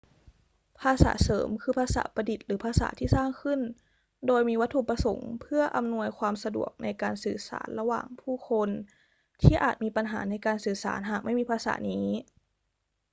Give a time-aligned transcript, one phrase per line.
[0.81, 3.59] ภาษาเสริมคือภาษาประดิษฐ์หรือภาษาที่สร้างขึ้น
[4.27, 8.69] โดยมีวัตถุประสงค์เพื่ออำนวยความสะดวกในการสื่อสารระหว่างผู้คน
[9.41, 12.05] ที่อาจมีปัญหาในการสื่อสารหากไม่มีภาษานี้